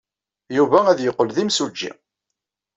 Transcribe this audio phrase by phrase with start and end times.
[0.57, 1.91] Yuba ad yeqqel d imsujji.